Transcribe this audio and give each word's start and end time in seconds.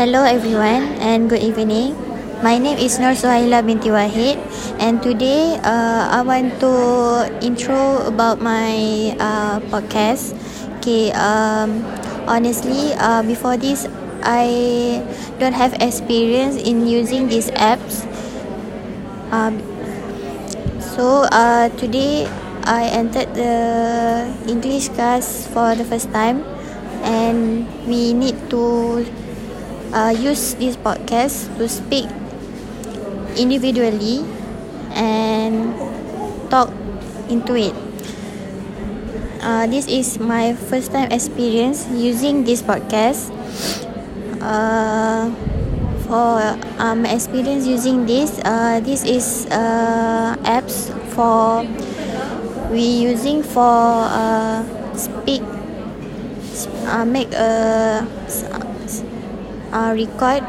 Hello 0.00 0.24
everyone 0.24 0.96
and 1.04 1.28
good 1.28 1.44
evening. 1.44 1.92
My 2.40 2.56
name 2.56 2.80
is 2.80 2.96
Nur 2.96 3.12
Suhaila 3.12 3.60
binti 3.60 3.92
Wahid 3.92 4.40
and 4.80 4.96
today 5.04 5.60
uh, 5.60 6.08
I 6.08 6.24
want 6.24 6.56
to 6.64 7.28
intro 7.44 8.08
about 8.08 8.40
my 8.40 9.12
uh, 9.20 9.60
podcast. 9.68 10.32
Okay, 10.80 11.12
um, 11.12 11.84
honestly, 12.24 12.96
uh, 12.96 13.20
before 13.20 13.60
this, 13.60 13.84
I 14.24 15.04
don't 15.36 15.52
have 15.52 15.76
experience 15.84 16.56
in 16.56 16.88
using 16.88 17.28
these 17.28 17.52
apps. 17.60 18.08
Um, 19.28 19.60
so 20.80 21.28
uh, 21.28 21.68
today 21.76 22.24
I 22.64 22.88
entered 22.88 23.36
the 23.36 24.32
English 24.48 24.96
class 24.96 25.44
for 25.52 25.76
the 25.76 25.84
first 25.84 26.08
time 26.08 26.40
and 27.04 27.68
we 27.84 28.16
need 28.16 28.40
to 28.48 29.04
uh, 29.92 30.14
use 30.16 30.54
this 30.54 30.76
podcast 30.76 31.50
to 31.58 31.68
speak 31.68 32.06
individually 33.36 34.24
and 34.94 35.74
talk 36.50 36.70
into 37.28 37.54
it. 37.56 37.74
Uh, 39.40 39.66
this 39.66 39.86
is 39.88 40.18
my 40.20 40.52
first 40.68 40.92
time 40.92 41.10
experience 41.10 41.88
using 41.94 42.44
this 42.44 42.60
podcast. 42.62 43.32
Uh, 44.40 45.28
for 46.08 46.40
um 46.80 47.04
experience 47.06 47.66
using 47.66 48.04
this, 48.06 48.40
uh, 48.44 48.80
this 48.80 49.04
is 49.04 49.46
uh, 49.52 50.34
apps 50.44 50.90
for 51.14 51.62
we 52.70 52.82
using 52.82 53.42
for 53.42 54.06
uh, 54.10 54.64
speak 54.96 55.42
uh, 56.86 57.04
make 57.04 57.32
a 57.32 58.06
uh, 59.72 59.92
record 59.96 60.44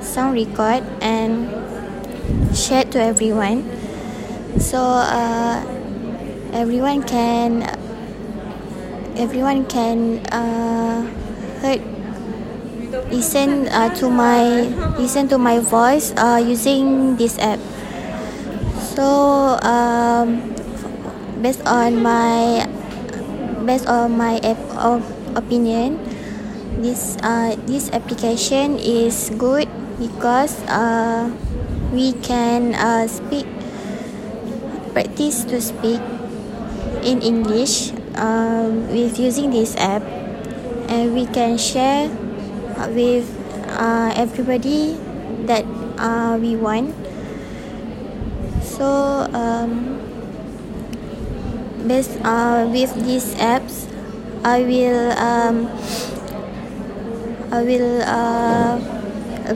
sound 0.00 0.34
record 0.34 0.84
and 1.00 1.50
share 2.56 2.84
to 2.84 2.98
everyone. 3.02 3.64
So 4.58 4.80
uh, 4.80 5.60
everyone 6.52 7.02
can 7.02 7.64
everyone 9.16 9.64
can 9.66 10.20
uh, 10.32 11.02
heard 11.60 11.82
listen 13.10 13.68
uh, 13.68 13.92
to 13.96 14.10
my 14.10 14.68
listen 14.98 15.28
to 15.28 15.38
my 15.38 15.58
voice 15.58 16.12
uh, 16.16 16.40
using 16.42 17.16
this 17.16 17.38
app. 17.38 17.60
So 18.96 19.58
um, 19.62 20.54
based 21.42 21.64
on 21.66 22.02
my 22.02 22.64
based 23.64 23.86
on 23.86 24.16
my 24.16 24.38
app 24.40 24.58
op- 24.78 25.04
opinion 25.36 26.00
this 26.76 27.16
uh, 27.22 27.56
this 27.64 27.88
application 27.92 28.78
is 28.78 29.32
good 29.40 29.68
because 29.98 30.52
uh, 30.68 31.32
we 31.92 32.12
can 32.20 32.74
uh, 32.76 33.08
speak 33.08 33.46
practice 34.92 35.44
to 35.44 35.60
speak 35.60 36.00
in 37.04 37.20
English 37.20 37.92
uh, 38.16 38.68
with 38.92 39.18
using 39.18 39.50
this 39.50 39.76
app. 39.76 40.02
And 40.88 41.12
we 41.12 41.26
can 41.26 41.58
share 41.58 42.08
with 42.94 43.26
uh, 43.76 44.12
everybody 44.14 44.96
that 45.44 45.66
uh, 45.98 46.38
we 46.40 46.56
want. 46.56 46.94
So 48.62 49.26
um, 49.32 49.98
based 51.86 52.16
uh, 52.22 52.68
with 52.70 52.92
these 53.04 53.34
apps 53.36 53.88
I 54.46 54.62
will 54.62 55.10
um, 55.18 55.66
I 57.56 57.64
will 57.64 58.02
uh, 58.04 58.76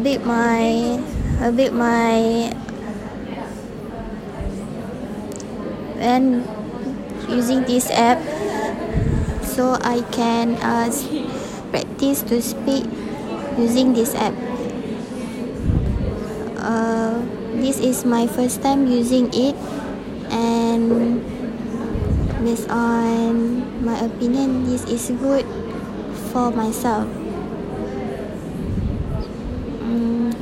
bit 0.00 0.24
my 0.24 0.96
bit 1.52 1.68
my 1.68 2.48
and 6.00 6.48
using 7.28 7.60
this 7.68 7.92
app 7.92 8.16
so 9.44 9.76
I 9.84 10.00
can 10.16 10.56
uh, 10.64 10.88
practice 11.68 12.24
to 12.32 12.40
speak 12.40 12.88
using 13.60 13.92
this 13.92 14.16
app. 14.16 14.32
Uh, 16.56 17.20
this 17.60 17.76
is 17.84 18.08
my 18.08 18.24
first 18.24 18.64
time 18.64 18.88
using 18.88 19.28
it 19.36 19.52
and 20.32 21.20
based 22.48 22.70
on 22.72 23.84
my 23.84 24.00
opinion 24.00 24.64
this 24.64 24.88
is 24.88 25.12
good 25.20 25.44
for 26.32 26.48
myself 26.50 27.04
mm, 29.90 30.32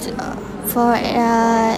so, 0.00 0.10
for 0.78 0.94
uh, 0.94 1.74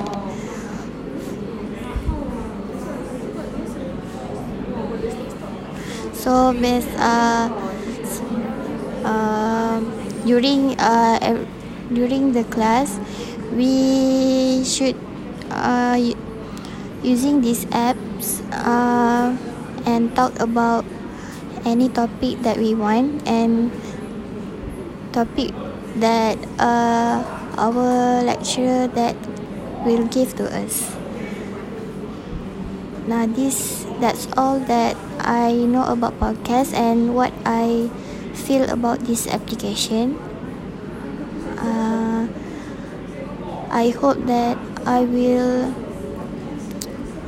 so 6.12 6.52
based 6.52 6.88
uh, 6.98 7.48
uh, 9.04 9.80
during 10.24 10.78
uh, 10.78 11.18
during 11.92 12.32
the 12.32 12.44
class 12.52 12.98
we 13.56 14.62
should 14.64 14.96
uh, 15.50 15.96
using 17.02 17.40
these 17.40 17.64
apps 17.72 18.40
uh, 18.52 19.34
and 19.86 20.14
talk 20.14 20.32
about 20.40 20.84
any 21.64 21.88
topic 21.88 22.40
that 22.42 22.56
we 22.56 22.74
want 22.74 23.20
and 23.26 23.70
topic 25.12 25.52
that 25.98 26.38
uh, 26.58 27.39
our 27.58 28.22
lecturer 28.22 28.86
that 28.94 29.16
will 29.84 30.06
give 30.08 30.36
to 30.36 30.46
us. 30.50 30.94
Now 33.06 33.26
this 33.26 33.86
that's 33.98 34.28
all 34.36 34.60
that 34.70 34.96
i 35.20 35.52
know 35.52 35.84
about 35.84 36.16
podcast 36.20 36.72
and 36.72 37.12
what 37.14 37.32
i 37.44 37.90
feel 38.34 38.68
about 38.70 39.00
this 39.08 39.26
application. 39.26 40.14
Uh, 41.58 42.28
i 43.70 43.90
hope 43.90 44.18
that 44.26 44.56
I 44.86 45.04
will 45.04 45.74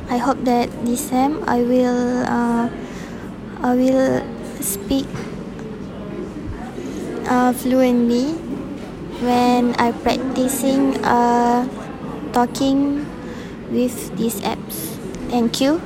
I 0.09 0.17
hope 0.17 0.43
that 0.45 0.69
this 0.85 1.09
time 1.09 1.41
I 1.47 1.61
will 1.61 2.25
uh, 2.25 2.69
I 3.61 3.71
will 3.77 4.25
speak 4.59 5.07
uh, 7.29 7.53
fluently 7.53 8.42
when 9.21 9.75
I 9.75 9.91
practicing 9.91 10.97
uh, 11.03 11.67
talking 12.33 13.05
with 13.71 14.15
these 14.17 14.41
apps. 14.41 14.95
Thank 15.29 15.61
you. 15.61 15.81